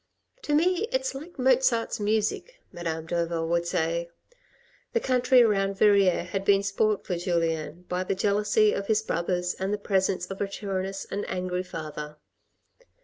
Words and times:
"To 0.45 0.55
me 0.55 0.87
it's 0.91 1.13
like 1.13 1.37
Mozart's 1.37 1.99
music," 1.99 2.59
Madame 2.71 3.05
Derville 3.05 3.47
would 3.49 3.67
say. 3.67 4.09
The 4.93 4.99
country 4.99 5.43
around 5.43 5.77
Verrieres 5.77 6.29
had 6.29 6.43
been 6.43 6.63
spoilt 6.63 7.05
for 7.05 7.17
Julien 7.17 7.51
LITTLE 7.51 7.59
EPISODES 7.59 7.83
53 7.83 7.83
by 7.87 8.03
the 8.03 8.15
jealousy 8.15 8.73
of 8.73 8.87
his 8.87 9.03
brothers 9.03 9.53
and 9.59 9.71
the 9.71 9.77
presence 9.77 10.25
of 10.25 10.41
a 10.41 10.47
tyranous 10.47 11.05
and 11.11 11.23
angry 11.29 11.61
father. 11.61 12.17